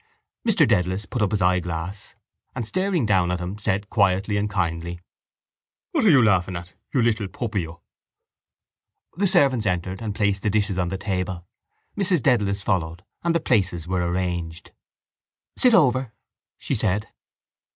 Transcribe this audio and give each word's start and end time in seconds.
Mr 0.47 0.67
Dedalus 0.67 1.05
put 1.05 1.21
up 1.21 1.29
his 1.29 1.43
eyeglass 1.43 2.15
and, 2.55 2.65
staring 2.67 3.05
down 3.05 3.29
at 3.29 3.39
him, 3.39 3.59
said 3.59 3.87
quietly 3.91 4.35
and 4.35 4.49
kindly: 4.49 4.99
—What 5.91 6.05
are 6.05 6.09
you 6.09 6.23
laughing 6.23 6.55
at, 6.55 6.73
you 6.91 7.03
little 7.03 7.27
puppy, 7.27 7.61
you? 7.61 7.81
The 9.17 9.27
servants 9.27 9.67
entered 9.67 10.01
and 10.01 10.15
placed 10.15 10.41
the 10.41 10.49
dishes 10.49 10.79
on 10.79 10.87
the 10.87 10.97
table. 10.97 11.45
Mrs 11.95 12.23
Dedalus 12.23 12.63
followed 12.63 13.03
and 13.23 13.35
the 13.35 13.39
places 13.39 13.87
were 13.87 14.01
arranged. 14.01 14.71
—Sit 15.55 15.75
over, 15.75 16.11
she 16.57 16.73
said. 16.73 17.07